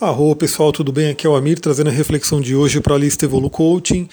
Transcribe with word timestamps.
Arro 0.00 0.34
pessoal, 0.34 0.72
tudo 0.72 0.90
bem? 0.90 1.10
Aqui 1.10 1.24
é 1.24 1.30
o 1.30 1.36
Amir 1.36 1.60
trazendo 1.60 1.88
a 1.88 1.92
reflexão 1.92 2.40
de 2.40 2.52
hoje 2.52 2.80
para 2.80 2.96
a 2.96 2.98
lista 2.98 3.26
Evolu 3.26 3.48
Coaching. 3.48 4.08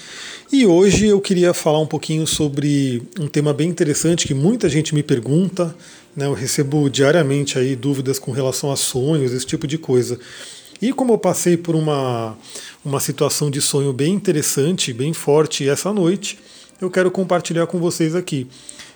E 0.53 0.63
hoje 0.63 1.07
eu 1.07 1.19
queria 1.19 1.55
falar 1.55 1.79
um 1.79 1.87
pouquinho 1.87 2.27
sobre 2.27 3.01
um 3.19 3.27
tema 3.27 3.51
bem 3.51 3.67
interessante 3.67 4.27
que 4.27 4.33
muita 4.35 4.69
gente 4.69 4.93
me 4.93 5.01
pergunta. 5.01 5.75
Né? 6.15 6.27
Eu 6.27 6.33
recebo 6.33 6.87
diariamente 6.87 7.57
aí 7.57 7.75
dúvidas 7.75 8.19
com 8.19 8.31
relação 8.31 8.71
a 8.71 8.75
sonhos, 8.75 9.33
esse 9.33 9.45
tipo 9.45 9.65
de 9.65 9.79
coisa. 9.79 10.19
E 10.79 10.93
como 10.93 11.13
eu 11.13 11.17
passei 11.17 11.57
por 11.57 11.75
uma, 11.75 12.37
uma 12.85 12.99
situação 12.99 13.49
de 13.49 13.59
sonho 13.59 13.91
bem 13.91 14.13
interessante, 14.13 14.93
bem 14.93 15.13
forte 15.13 15.67
essa 15.67 15.91
noite, 15.91 16.37
eu 16.79 16.91
quero 16.91 17.09
compartilhar 17.09 17.65
com 17.65 17.79
vocês 17.79 18.13
aqui. 18.13 18.47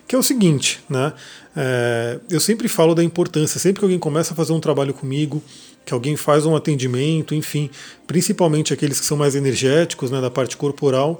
Que 0.07 0.15
é 0.15 0.19
o 0.19 0.23
seguinte, 0.23 0.81
né? 0.89 1.13
É, 1.55 2.19
eu 2.29 2.39
sempre 2.39 2.67
falo 2.67 2.93
da 2.93 3.03
importância, 3.03 3.59
sempre 3.59 3.79
que 3.79 3.85
alguém 3.85 3.99
começa 3.99 4.33
a 4.33 4.35
fazer 4.35 4.53
um 4.53 4.59
trabalho 4.59 4.93
comigo, 4.93 5.41
que 5.85 5.93
alguém 5.93 6.15
faz 6.15 6.45
um 6.45 6.55
atendimento, 6.55 7.33
enfim, 7.33 7.69
principalmente 8.05 8.73
aqueles 8.73 8.99
que 8.99 9.05
são 9.05 9.17
mais 9.17 9.35
energéticos, 9.35 10.11
né, 10.11 10.19
da 10.19 10.29
parte 10.29 10.57
corporal, 10.57 11.19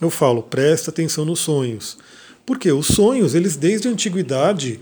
eu 0.00 0.10
falo, 0.10 0.42
presta 0.42 0.90
atenção 0.90 1.24
nos 1.24 1.40
sonhos. 1.40 1.98
Porque 2.46 2.70
os 2.70 2.86
sonhos, 2.86 3.34
eles 3.34 3.56
desde 3.56 3.88
a 3.88 3.90
antiguidade, 3.90 4.80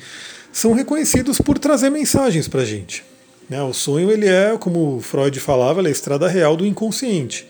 são 0.52 0.72
reconhecidos 0.72 1.38
por 1.38 1.58
trazer 1.58 1.90
mensagens 1.90 2.48
para 2.48 2.62
a 2.62 2.64
gente. 2.64 3.04
Né? 3.48 3.62
O 3.62 3.72
sonho, 3.72 4.10
ele 4.10 4.26
é, 4.26 4.56
como 4.58 5.00
Freud 5.00 5.38
falava, 5.40 5.82
é 5.82 5.86
a 5.86 5.90
estrada 5.90 6.28
real 6.28 6.56
do 6.56 6.66
inconsciente. 6.66 7.46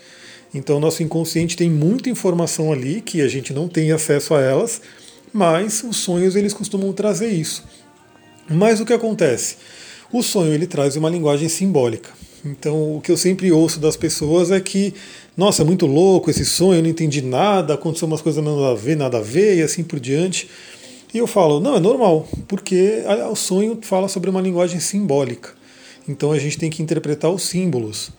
Então, 0.55 0.79
nosso 0.79 1.03
inconsciente 1.03 1.57
tem 1.57 1.71
muita 1.71 2.11
informação 2.11 2.73
ali 2.73 3.01
que 3.01 3.23
a 3.23 3.29
gente 3.29 3.53
não 3.53 3.69
tem 3.69 3.91
acesso 3.91 4.35
a 4.35 4.41
elas, 4.41 4.83
mas 5.33 5.83
os 5.83 5.97
sonhos, 5.97 6.37
eles 6.37 6.53
costumam 6.53 6.93
trazer 6.93 7.29
isso. 7.29 7.65
Mas 8.49 8.81
o 8.81 8.85
que 8.85 8.93
acontece? 8.93 9.57
O 10.13 10.23
sonho 10.23 10.53
ele 10.53 10.67
traz 10.67 10.97
uma 10.97 11.09
linguagem 11.09 11.49
simbólica. 11.49 12.11
Então, 12.45 12.97
o 12.97 13.01
que 13.01 13.11
eu 13.11 13.17
sempre 13.17 13.53
ouço 13.53 13.79
das 13.79 13.97
pessoas 13.97 14.51
é 14.51 14.61
que, 14.61 14.93
nossa, 15.37 15.63
é 15.63 15.65
muito 15.65 15.87
louco 15.87 16.29
esse 16.29 16.45
sonho, 16.45 16.79
eu 16.79 16.83
não 16.83 16.91
entendi 16.91 17.23
nada, 17.23 17.75
aconteceu 17.75 18.09
umas 18.09 18.21
coisas 18.21 18.43
nada 18.43 18.73
a 18.73 18.75
ver, 18.75 18.97
nada 18.97 19.19
a 19.19 19.21
ver, 19.21 19.59
e 19.59 19.63
assim 19.63 19.85
por 19.85 20.01
diante. 20.01 20.51
E 21.15 21.19
eu 21.19 21.27
falo, 21.27 21.61
não, 21.61 21.77
é 21.77 21.81
normal, 21.81 22.29
porque 22.49 23.05
o 23.31 23.37
sonho 23.37 23.79
fala 23.83 24.09
sobre 24.09 24.29
uma 24.29 24.41
linguagem 24.41 24.81
simbólica. 24.81 25.51
Então 26.09 26.33
a 26.33 26.39
gente 26.39 26.59
tem 26.59 26.69
que 26.69 26.83
interpretar 26.83 27.31
os 27.31 27.45
símbolos. 27.45 28.11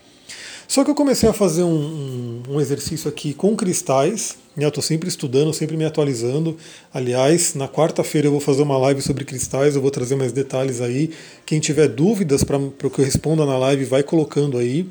Só 0.74 0.84
que 0.84 0.90
eu 0.90 0.96
comecei 0.96 1.30
a 1.30 1.34
fazer 1.34 1.62
um, 1.62 2.42
um, 2.48 2.54
um 2.56 2.60
exercício 2.60 3.08
aqui 3.08 3.32
com 3.32 3.56
cristais, 3.56 4.38
né? 4.58 4.66
eu 4.66 4.70
estou 4.70 4.82
sempre 4.82 5.08
estudando, 5.08 5.54
sempre 5.54 5.78
me 5.78 5.86
atualizando. 5.86 6.58
Aliás, 6.92 7.54
na 7.54 7.68
quarta-feira 7.68 8.26
eu 8.26 8.32
vou 8.32 8.40
fazer 8.40 8.64
uma 8.64 8.76
live 8.80 9.00
sobre 9.00 9.24
cristais, 9.24 9.76
eu 9.76 9.84
vou 9.84 9.92
trazer 9.92 10.16
mais 10.16 10.32
detalhes 10.32 10.82
aí. 10.82 11.12
Quem 11.46 11.60
tiver 11.60 11.88
dúvidas 11.90 12.44
para 12.44 12.58
o 12.58 12.72
que 12.72 13.00
eu 13.00 13.06
responda 13.06 13.46
na 13.46 13.56
live, 13.56 13.86
vai 13.86 14.02
colocando 14.02 14.58
aí. 14.58 14.88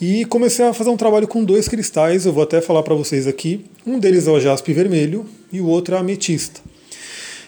E 0.00 0.24
comecei 0.24 0.64
a 0.64 0.72
fazer 0.72 0.88
um 0.88 0.96
trabalho 0.96 1.28
com 1.28 1.44
dois 1.44 1.68
cristais, 1.68 2.24
eu 2.24 2.32
vou 2.32 2.42
até 2.42 2.62
falar 2.62 2.82
para 2.82 2.94
vocês 2.94 3.26
aqui. 3.26 3.66
Um 3.86 3.98
deles 3.98 4.26
é 4.26 4.30
o 4.30 4.40
jaspe 4.40 4.72
vermelho 4.72 5.26
e 5.52 5.60
o 5.60 5.66
outro 5.66 5.94
é 5.94 5.98
a 5.98 6.00
ametista. 6.00 6.62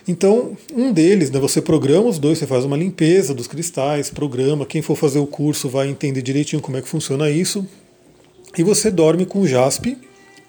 Então, 0.07 0.57
um 0.75 0.93
deles, 0.93 1.31
né, 1.31 1.41
você 1.41 1.63
programa 1.63 2.09
os 2.09 2.19
dois, 2.19 2.39
você 2.39 2.47
faz 2.47 2.65
uma 2.65 2.77
limpeza 2.77 3.33
dos 3.33 3.47
cristais, 3.47 4.11
programa. 4.11 4.67
Quem 4.67 4.83
for 4.83 4.97
fazer 4.97 5.19
o 5.19 5.27
curso 5.27 5.69
vai 5.69 5.89
entender 5.89 6.21
direitinho 6.21 6.61
como 6.61 6.77
é 6.77 6.83
que 6.83 6.89
funciona 6.89 7.31
isso. 7.31 7.67
E 8.57 8.63
você 8.63 8.91
dorme 8.91 9.25
com 9.25 9.47
jaspe, 9.47 9.97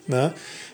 né? 0.07 0.33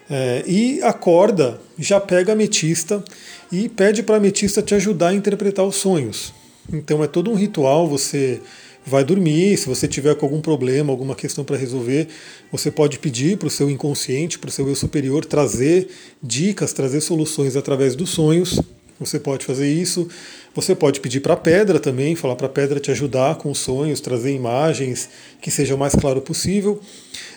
É, 0.09 0.43
e 0.45 0.81
acorda, 0.81 1.61
já 1.79 1.99
pega 1.99 2.31
a 2.31 2.33
ametista 2.33 3.01
e 3.49 3.69
pede 3.69 4.03
para 4.03 4.15
a 4.15 4.17
ametista 4.17 4.61
te 4.61 4.75
ajudar 4.75 5.09
a 5.09 5.13
interpretar 5.13 5.65
os 5.65 5.75
sonhos. 5.75 6.33
Então 6.71 7.03
é 7.03 7.07
todo 7.07 7.31
um 7.31 7.35
ritual, 7.35 7.87
você 7.87 8.41
vai 8.85 9.03
dormir, 9.03 9.57
se 9.57 9.67
você 9.67 9.87
tiver 9.87 10.15
com 10.15 10.25
algum 10.25 10.41
problema, 10.41 10.91
alguma 10.91 11.15
questão 11.15 11.43
para 11.43 11.57
resolver, 11.57 12.07
você 12.51 12.71
pode 12.71 12.99
pedir 12.99 13.37
para 13.37 13.47
o 13.47 13.51
seu 13.51 13.69
inconsciente, 13.69 14.39
para 14.39 14.49
o 14.49 14.51
seu 14.51 14.67
eu 14.67 14.75
superior, 14.75 15.25
trazer 15.25 15.87
dicas, 16.21 16.73
trazer 16.73 17.01
soluções 17.01 17.55
através 17.55 17.95
dos 17.95 18.09
sonhos. 18.09 18.59
Você 18.99 19.19
pode 19.19 19.43
fazer 19.43 19.67
isso. 19.67 20.07
Você 20.53 20.75
pode 20.75 20.99
pedir 20.99 21.21
para 21.21 21.33
a 21.33 21.37
pedra 21.37 21.79
também, 21.79 22.15
falar 22.15 22.35
para 22.35 22.45
a 22.45 22.49
pedra 22.49 22.79
te 22.79 22.91
ajudar 22.91 23.35
com 23.35 23.49
os 23.49 23.57
sonhos, 23.57 23.99
trazer 23.99 24.31
imagens 24.31 25.09
que 25.41 25.49
sejam 25.49 25.75
o 25.75 25.79
mais 25.79 25.95
claro 25.95 26.21
possível. 26.21 26.79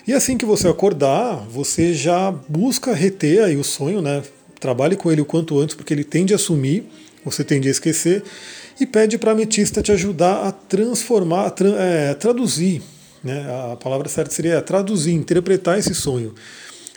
E 0.06 0.12
assim 0.12 0.36
que 0.36 0.44
você 0.44 0.68
acordar, 0.68 1.46
você 1.48 1.94
já 1.94 2.30
busca 2.30 2.92
reter 2.92 3.42
aí 3.42 3.56
o 3.56 3.64
sonho, 3.64 4.02
né? 4.02 4.22
Trabalhe 4.60 4.94
com 4.94 5.10
ele 5.10 5.22
o 5.22 5.24
quanto 5.24 5.58
antes, 5.58 5.74
porque 5.74 5.94
ele 5.94 6.04
tende 6.04 6.34
a 6.34 6.38
sumir, 6.38 6.84
você 7.24 7.42
tende 7.42 7.68
a 7.68 7.70
esquecer, 7.70 8.22
e 8.80 8.86
pede 8.86 9.18
para 9.18 9.30
a 9.30 9.34
ametista 9.34 9.82
te 9.82 9.92
ajudar 9.92 10.46
a 10.46 10.52
transformar, 10.52 11.46
a 11.46 11.50
tra 11.50 11.68
é, 11.68 12.14
traduzir. 12.14 12.82
Né? 13.22 13.46
A 13.72 13.76
palavra 13.76 14.08
certa 14.08 14.34
seria 14.34 14.60
traduzir, 14.60 15.12
interpretar 15.12 15.78
esse 15.78 15.94
sonho. 15.94 16.34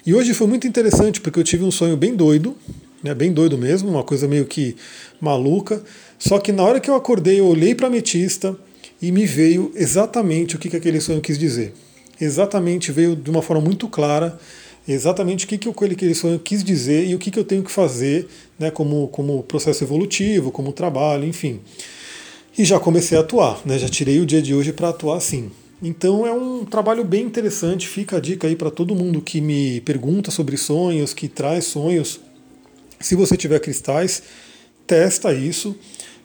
E 0.05 0.13
hoje 0.13 0.33
foi 0.33 0.47
muito 0.47 0.67
interessante, 0.67 1.21
porque 1.21 1.39
eu 1.39 1.43
tive 1.43 1.63
um 1.63 1.71
sonho 1.71 1.97
bem 1.97 2.15
doido, 2.15 2.55
né, 3.03 3.13
bem 3.13 3.31
doido 3.31 3.57
mesmo, 3.57 3.89
uma 3.89 4.03
coisa 4.03 4.27
meio 4.27 4.45
que 4.45 4.75
maluca. 5.19 5.81
Só 6.17 6.39
que 6.39 6.51
na 6.51 6.63
hora 6.63 6.79
que 6.79 6.89
eu 6.89 6.95
acordei, 6.95 7.39
eu 7.39 7.45
olhei 7.45 7.75
para 7.75 7.87
a 7.87 7.89
ametista 7.89 8.57
e 9.01 9.11
me 9.11 9.25
veio 9.25 9.71
exatamente 9.75 10.55
o 10.55 10.59
que, 10.59 10.69
que 10.69 10.77
aquele 10.77 10.99
sonho 10.99 11.21
quis 11.21 11.37
dizer 11.37 11.73
exatamente 12.19 12.91
veio 12.91 13.15
de 13.15 13.29
uma 13.29 13.41
forma 13.41 13.61
muito 13.61 13.87
clara 13.87 14.37
exatamente 14.93 15.45
o 15.45 15.47
que, 15.47 15.57
que 15.57 15.69
aquele 15.69 16.15
sonho 16.15 16.39
quis 16.39 16.63
dizer 16.63 17.05
e 17.07 17.15
o 17.15 17.19
que, 17.19 17.31
que 17.31 17.39
eu 17.39 17.43
tenho 17.43 17.63
que 17.63 17.71
fazer 17.71 18.27
né, 18.57 18.71
como, 18.71 19.07
como 19.09 19.43
processo 19.43 19.83
evolutivo, 19.83 20.51
como 20.51 20.71
trabalho, 20.71 21.25
enfim. 21.25 21.59
E 22.57 22.65
já 22.65 22.79
comecei 22.79 23.17
a 23.17 23.21
atuar, 23.21 23.61
né, 23.65 23.77
já 23.77 23.87
tirei 23.89 24.19
o 24.19 24.25
dia 24.25 24.41
de 24.41 24.53
hoje 24.53 24.73
para 24.73 24.89
atuar 24.89 25.19
sim. 25.19 25.51
Então 25.81 26.25
é 26.25 26.31
um 26.31 26.65
trabalho 26.65 27.03
bem 27.03 27.23
interessante, 27.23 27.87
fica 27.87 28.17
a 28.17 28.19
dica 28.19 28.47
aí 28.47 28.55
para 28.55 28.71
todo 28.71 28.95
mundo 28.95 29.21
que 29.21 29.39
me 29.39 29.81
pergunta 29.81 30.31
sobre 30.31 30.57
sonhos, 30.57 31.13
que 31.13 31.27
traz 31.27 31.65
sonhos. 31.65 32.19
Se 32.99 33.13
você 33.13 33.37
tiver 33.37 33.59
cristais, 33.59 34.23
testa 34.87 35.31
isso. 35.33 35.75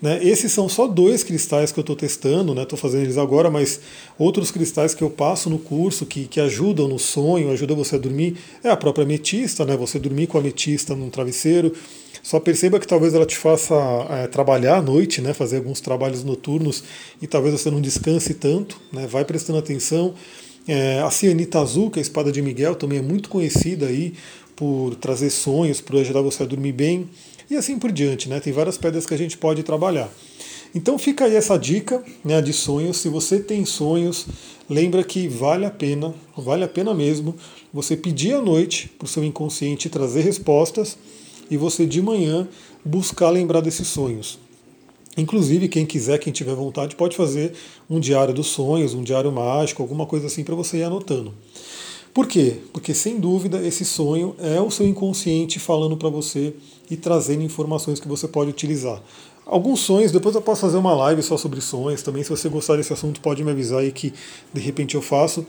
Né? 0.03 0.19
Esses 0.21 0.51
são 0.51 0.69
só 0.69 0.89
dois 0.89 1.23
cristais 1.23 1.71
que 1.71 1.79
eu 1.79 1.83
estou 1.83 1.95
testando, 1.95 2.61
estou 2.61 2.77
né? 2.77 2.83
fazendo 2.83 3.05
eles 3.05 3.17
agora, 3.17 3.49
mas 3.49 3.81
outros 4.19 4.51
cristais 4.51 4.97
que 4.97 5.03
eu 5.03 5.09
passo 5.09 5.49
no 5.49 5.61
curso 5.61 6.05
que, 6.05 6.27
que 6.27 6.41
ajudam 6.41 6.89
no 6.89 6.99
sonho, 6.99 7.53
ajudam 7.53 7.77
você 7.77 7.95
a 7.95 7.99
dormir, 7.99 8.37
é 8.65 8.69
a 8.69 8.77
própria 8.77 9.05
ametista, 9.05 9.65
né? 9.65 9.77
você 9.77 10.01
dormir 10.01 10.27
com 10.27 10.37
a 10.37 10.41
ametista 10.41 10.97
num 10.97 11.09
travesseiro. 11.09 11.73
Só 12.21 12.41
perceba 12.41 12.81
que 12.81 12.87
talvez 12.87 13.15
ela 13.15 13.25
te 13.25 13.37
faça 13.37 13.75
é, 14.11 14.27
trabalhar 14.27 14.79
à 14.79 14.83
noite, 14.83 15.21
né? 15.21 15.33
fazer 15.33 15.59
alguns 15.59 15.81
trabalhos 15.81 16.25
noturnos 16.25 16.83
e 17.21 17.29
talvez 17.29 17.55
você 17.55 17.71
não 17.71 17.81
descanse 17.81 18.35
tanto, 18.35 18.81
né? 18.93 19.07
vai 19.07 19.25
prestando 19.25 19.61
atenção. 19.61 20.15
É, 20.67 21.01
a 21.01 21.11
cianita 21.11 21.61
azul, 21.61 21.91
que 21.91 22.01
é 22.01 22.01
a 22.01 22.03
espada 22.03 22.33
de 22.33 22.43
Miguel, 22.43 22.75
também 22.75 22.99
é 22.99 23.03
muito 23.03 23.29
conhecida 23.29 23.87
aí 23.87 24.15
por 24.57 24.95
trazer 24.97 25.31
sonhos, 25.31 25.81
por 25.81 25.97
ajudar 25.97 26.23
você 26.23 26.43
a 26.43 26.47
dormir 26.47 26.73
bem 26.73 27.09
e 27.53 27.57
assim 27.57 27.79
por 27.79 27.93
diante, 27.93 28.31
né? 28.31 28.41
Tem 28.41 28.53
várias 28.53 28.79
pedras 28.79 29.05
que 29.05 29.13
a 29.13 29.17
gente 29.19 29.37
pode 29.37 29.63
trabalhar. 29.63 30.11
Então 30.75 30.99
fica 30.99 31.27
aí 31.27 31.37
essa 31.37 31.59
dica 31.59 32.03
né, 32.25 32.41
de 32.41 32.51
sonhos. 32.51 32.97
Se 32.97 33.11
você 33.11 33.39
tem 33.39 33.65
sonhos, 33.67 34.27
lembra 34.71 35.05
que 35.05 35.29
vale 35.29 35.67
a 35.67 35.71
pena, 35.71 36.15
vale 36.35 36.65
a 36.65 36.69
pena 36.69 36.95
mesmo, 36.95 37.37
você 37.71 37.95
pedir 37.95 38.33
à 38.33 38.41
noite 38.41 38.91
para 38.99 39.05
o 39.05 39.09
seu 39.09 39.23
inconsciente 39.23 39.91
trazer 39.91 40.23
respostas 40.23 40.97
e 41.51 41.59
você 41.59 41.85
de 41.85 42.01
manhã 42.01 42.49
buscar 42.83 43.29
lembrar 43.29 43.61
desses 43.61 43.87
sonhos. 43.87 44.39
Inclusive, 45.15 45.69
quem 45.69 45.85
quiser, 45.85 46.19
quem 46.19 46.33
tiver 46.33 46.55
vontade, 46.55 46.97
pode 46.97 47.15
fazer 47.15 47.53
um 47.89 48.01
diário 48.01 48.33
dos 48.33 48.47
sonhos, 48.47 48.95
um 48.95 49.03
diário 49.03 49.31
mágico, 49.31 49.83
alguma 49.83 50.07
coisa 50.07 50.27
assim 50.27 50.43
para 50.43 50.55
você 50.55 50.79
ir 50.79 50.85
anotando. 50.85 51.35
Por 52.13 52.27
quê? 52.27 52.59
Porque 52.73 52.93
sem 52.93 53.19
dúvida 53.19 53.67
esse 53.67 53.85
sonho 53.87 54.37
é 54.39 54.61
o 54.61 54.71
seu 54.71 54.87
inconsciente 54.87 55.59
falando 55.59 55.97
para 55.97 56.11
você 56.11 56.55
e 56.91 56.97
trazendo 56.97 57.43
informações 57.43 57.99
que 57.99 58.07
você 58.07 58.29
pode 58.29 58.51
utilizar. 58.51 59.03
Alguns 59.47 59.81
sonhos, 59.81 60.13
depois 60.13 60.35
eu 60.35 60.43
posso 60.43 60.61
fazer 60.61 60.77
uma 60.77 60.95
live 60.95 61.23
só 61.23 61.37
sobre 61.37 61.61
sonhos 61.61 62.03
também. 62.03 62.23
Se 62.23 62.31
você 62.31 62.49
gostar 62.51 62.77
desse 62.77 62.93
assunto, 62.93 63.21
pode 63.21 63.43
me 63.43 63.51
avisar 63.51 63.81
aí 63.81 63.91
que 63.91 64.13
de 64.53 64.61
repente 64.61 64.95
eu 64.95 65.03
faço. 65.03 65.47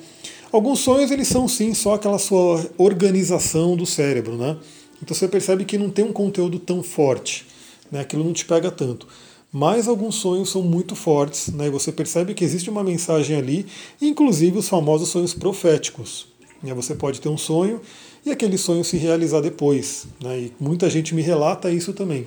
Alguns 0.51 0.79
sonhos, 0.79 1.11
eles 1.11 1.27
são 1.27 1.47
sim 1.47 1.73
só 1.73 1.95
aquela 1.95 2.17
sua 2.17 2.65
organização 2.77 3.75
do 3.75 3.85
cérebro, 3.85 4.37
né? 4.37 4.57
Então 5.01 5.15
você 5.15 5.27
percebe 5.27 5.65
que 5.65 5.77
não 5.77 5.89
tem 5.89 6.05
um 6.05 6.13
conteúdo 6.13 6.59
tão 6.59 6.81
forte, 6.81 7.45
né? 7.91 7.99
aquilo 7.99 8.23
não 8.23 8.31
te 8.31 8.45
pega 8.45 8.71
tanto. 8.71 9.05
Mas 9.51 9.87
alguns 9.87 10.15
sonhos 10.15 10.49
são 10.49 10.63
muito 10.63 10.95
fortes, 10.95 11.49
né? 11.49 11.67
e 11.67 11.69
você 11.69 11.91
percebe 11.91 12.33
que 12.33 12.43
existe 12.43 12.69
uma 12.69 12.83
mensagem 12.83 13.35
ali, 13.35 13.65
inclusive 14.01 14.57
os 14.57 14.69
famosos 14.69 15.09
sonhos 15.09 15.33
proféticos. 15.33 16.32
Né? 16.63 16.73
Você 16.73 16.95
pode 16.95 17.19
ter 17.19 17.29
um 17.29 17.37
sonho 17.37 17.81
e 18.25 18.31
aquele 18.31 18.57
sonho 18.57 18.83
se 18.83 18.97
realizar 18.97 19.41
depois. 19.41 20.07
Né? 20.23 20.39
E 20.39 20.53
muita 20.59 20.89
gente 20.89 21.13
me 21.13 21.21
relata 21.21 21.69
isso 21.69 21.93
também. 21.93 22.25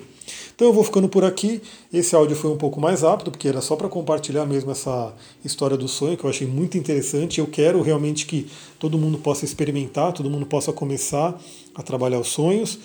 Então 0.55 0.67
eu 0.67 0.73
vou 0.73 0.83
ficando 0.83 1.07
por 1.07 1.23
aqui. 1.23 1.61
Esse 1.91 2.15
áudio 2.15 2.35
foi 2.35 2.51
um 2.51 2.57
pouco 2.57 2.79
mais 2.79 3.01
rápido, 3.01 3.31
porque 3.31 3.47
era 3.47 3.61
só 3.61 3.75
para 3.75 3.87
compartilhar 3.87 4.45
mesmo 4.45 4.71
essa 4.71 5.13
história 5.43 5.77
do 5.77 5.87
sonho, 5.87 6.17
que 6.17 6.23
eu 6.23 6.29
achei 6.29 6.47
muito 6.47 6.77
interessante. 6.77 7.39
Eu 7.39 7.47
quero 7.47 7.81
realmente 7.81 8.25
que 8.25 8.47
todo 8.79 8.97
mundo 8.97 9.17
possa 9.17 9.45
experimentar, 9.45 10.13
todo 10.13 10.29
mundo 10.29 10.45
possa 10.45 10.73
começar 10.73 11.39
a 11.73 11.81
trabalhar 11.81 12.19
os 12.19 12.27
sonhos. 12.27 12.77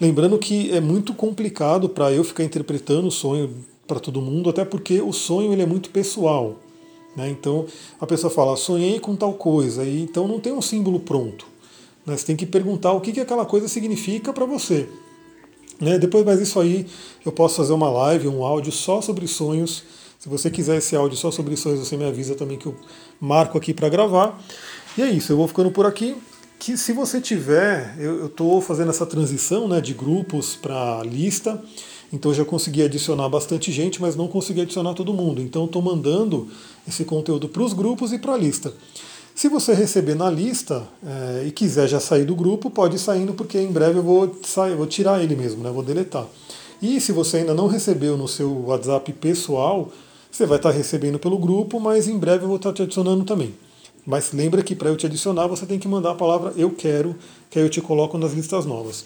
Lembrando 0.00 0.38
que 0.38 0.70
é 0.70 0.80
muito 0.80 1.12
complicado 1.12 1.88
para 1.88 2.12
eu 2.12 2.22
ficar 2.22 2.44
interpretando 2.44 3.08
o 3.08 3.10
sonho 3.10 3.50
para 3.86 3.98
todo 3.98 4.20
mundo, 4.20 4.50
até 4.50 4.64
porque 4.64 5.00
o 5.00 5.12
sonho 5.12 5.52
ele 5.52 5.62
é 5.62 5.66
muito 5.66 5.90
pessoal. 5.90 6.56
Né? 7.18 7.28
Então 7.28 7.66
a 8.00 8.06
pessoa 8.06 8.30
fala, 8.30 8.56
sonhei 8.56 9.00
com 9.00 9.16
tal 9.16 9.34
coisa, 9.34 9.82
e 9.82 10.00
então 10.00 10.28
não 10.28 10.38
tem 10.38 10.52
um 10.52 10.62
símbolo 10.62 11.00
pronto. 11.00 11.44
Né? 12.06 12.16
Você 12.16 12.24
tem 12.24 12.36
que 12.36 12.46
perguntar 12.46 12.92
o 12.92 13.00
que, 13.00 13.10
que 13.10 13.20
aquela 13.20 13.44
coisa 13.44 13.66
significa 13.66 14.32
para 14.32 14.46
você. 14.46 14.88
Né? 15.80 15.98
Depois, 15.98 16.24
mais 16.24 16.40
isso 16.40 16.60
aí, 16.60 16.86
eu 17.26 17.32
posso 17.32 17.56
fazer 17.56 17.72
uma 17.72 17.90
live, 17.90 18.28
um 18.28 18.44
áudio 18.44 18.70
só 18.70 19.00
sobre 19.00 19.26
sonhos. 19.26 19.82
Se 20.16 20.28
você 20.28 20.48
quiser 20.48 20.78
esse 20.78 20.94
áudio 20.94 21.18
só 21.18 21.32
sobre 21.32 21.56
sonhos, 21.56 21.80
você 21.80 21.96
me 21.96 22.04
avisa 22.04 22.36
também 22.36 22.56
que 22.56 22.66
eu 22.66 22.76
marco 23.20 23.58
aqui 23.58 23.74
para 23.74 23.88
gravar. 23.88 24.40
E 24.96 25.02
é 25.02 25.10
isso, 25.10 25.32
eu 25.32 25.36
vou 25.36 25.48
ficando 25.48 25.72
por 25.72 25.86
aqui 25.86 26.16
que 26.56 26.76
se 26.76 26.92
você 26.92 27.20
tiver, 27.20 27.96
eu 27.98 28.26
estou 28.26 28.60
fazendo 28.60 28.90
essa 28.90 29.06
transição 29.06 29.68
né, 29.68 29.80
de 29.80 29.94
grupos 29.94 30.56
para 30.56 31.02
lista, 31.04 31.62
então 32.12 32.32
já 32.32 32.44
consegui 32.44 32.82
adicionar 32.82 33.28
bastante 33.28 33.70
gente, 33.70 34.00
mas 34.00 34.16
não 34.16 34.28
consegui 34.28 34.62
adicionar 34.62 34.94
todo 34.94 35.12
mundo. 35.12 35.42
Então 35.42 35.66
estou 35.66 35.82
mandando 35.82 36.48
esse 36.86 37.04
conteúdo 37.04 37.48
para 37.48 37.62
os 37.62 37.72
grupos 37.72 38.12
e 38.12 38.18
para 38.18 38.34
a 38.34 38.36
lista. 38.36 38.72
Se 39.34 39.48
você 39.48 39.72
receber 39.72 40.16
na 40.16 40.28
lista 40.28 40.82
é, 41.06 41.44
e 41.46 41.52
quiser 41.52 41.86
já 41.86 42.00
sair 42.00 42.24
do 42.24 42.34
grupo, 42.34 42.70
pode 42.70 42.96
ir 42.96 42.98
saindo, 42.98 43.32
porque 43.34 43.58
em 43.58 43.70
breve 43.70 44.00
eu 44.00 44.02
vou, 44.02 44.36
sair, 44.42 44.74
vou 44.74 44.86
tirar 44.86 45.22
ele 45.22 45.36
mesmo, 45.36 45.62
né, 45.62 45.70
vou 45.70 45.82
deletar. 45.82 46.26
E 46.82 47.00
se 47.00 47.12
você 47.12 47.38
ainda 47.38 47.54
não 47.54 47.68
recebeu 47.68 48.16
no 48.16 48.26
seu 48.26 48.64
WhatsApp 48.66 49.12
pessoal, 49.12 49.92
você 50.30 50.44
vai 50.44 50.56
estar 50.56 50.70
recebendo 50.70 51.18
pelo 51.18 51.38
grupo, 51.38 51.78
mas 51.78 52.08
em 52.08 52.18
breve 52.18 52.44
eu 52.44 52.48
vou 52.48 52.56
estar 52.56 52.72
te 52.72 52.82
adicionando 52.82 53.24
também. 53.24 53.54
Mas 54.04 54.32
lembra 54.32 54.62
que 54.62 54.74
para 54.74 54.88
eu 54.88 54.96
te 54.96 55.06
adicionar 55.06 55.46
você 55.46 55.66
tem 55.66 55.78
que 55.78 55.86
mandar 55.86 56.12
a 56.12 56.14
palavra 56.14 56.52
eu 56.56 56.70
quero, 56.70 57.14
que 57.50 57.58
aí 57.58 57.64
eu 57.64 57.68
te 57.68 57.80
coloco 57.80 58.16
nas 58.16 58.32
listas 58.32 58.64
novas. 58.64 59.04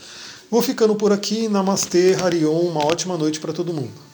Vou 0.53 0.61
ficando 0.61 0.95
por 0.95 1.13
aqui. 1.13 1.49
Namastê, 1.49 2.15
Harion. 2.15 2.53
Uma 2.53 2.85
ótima 2.85 3.17
noite 3.17 3.41
para 3.41 3.55
todo 3.55 3.73
mundo. 3.73 4.12